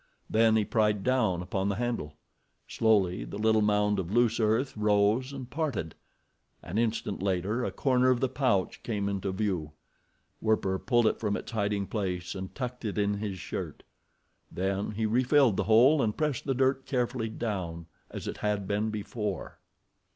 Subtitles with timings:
[0.31, 2.15] Then he pried down upon the handle.
[2.67, 5.93] Slowly the little mound of loose earth rose and parted.
[6.63, 9.73] An instant later a corner of the pouch came into view.
[10.41, 13.83] Werper pulled it from its hiding place, and tucked it in his shirt.
[14.51, 18.89] Then he refilled the hole and pressed the dirt carefully down as it had been
[18.89, 19.59] before.